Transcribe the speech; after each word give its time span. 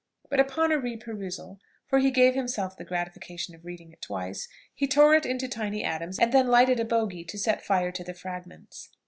But 0.31 0.39
upon 0.39 0.71
a 0.71 0.79
re 0.79 0.97
perusal, 0.97 1.59
for 1.85 1.99
he 1.99 2.09
gave 2.09 2.33
himself 2.33 2.75
the 2.75 2.83
gratification 2.83 3.53
of 3.53 3.63
reading 3.63 3.91
it 3.91 4.01
twice, 4.01 4.47
he 4.73 4.87
tore 4.87 5.13
it 5.13 5.27
into 5.27 5.47
tiny 5.47 5.83
atoms, 5.83 6.17
and 6.17 6.31
then 6.31 6.47
lighted 6.47 6.79
a 6.79 6.85
bougie 6.85 7.23
to 7.25 7.37
set 7.37 7.63
fire 7.63 7.91
to 7.91 8.03
the 8.03 8.15
fragments. 8.15 8.89